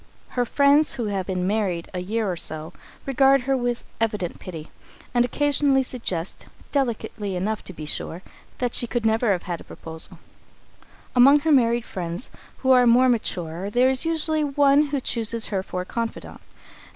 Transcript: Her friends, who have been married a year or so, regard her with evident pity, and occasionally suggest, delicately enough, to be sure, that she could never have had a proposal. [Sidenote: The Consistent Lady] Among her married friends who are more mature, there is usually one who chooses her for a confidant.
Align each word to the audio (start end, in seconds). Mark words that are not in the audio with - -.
Her 0.29 0.45
friends, 0.45 0.95
who 0.95 1.05
have 1.13 1.27
been 1.27 1.45
married 1.45 1.87
a 1.93 1.99
year 1.99 2.25
or 2.31 2.35
so, 2.35 2.73
regard 3.05 3.41
her 3.41 3.55
with 3.55 3.83
evident 3.99 4.39
pity, 4.39 4.71
and 5.13 5.23
occasionally 5.23 5.83
suggest, 5.83 6.47
delicately 6.71 7.35
enough, 7.35 7.63
to 7.65 7.71
be 7.71 7.85
sure, 7.85 8.23
that 8.57 8.73
she 8.73 8.87
could 8.87 9.05
never 9.05 9.31
have 9.31 9.43
had 9.43 9.61
a 9.61 9.63
proposal. 9.63 10.17
[Sidenote: 10.17 10.23
The 10.33 10.81
Consistent 10.81 10.95
Lady] 10.95 11.11
Among 11.15 11.39
her 11.39 11.63
married 11.69 11.85
friends 11.85 12.29
who 12.63 12.71
are 12.71 12.87
more 12.87 13.09
mature, 13.09 13.69
there 13.69 13.89
is 13.91 14.03
usually 14.03 14.43
one 14.43 14.81
who 14.87 14.99
chooses 14.99 15.45
her 15.53 15.61
for 15.61 15.81
a 15.81 15.85
confidant. 15.85 16.41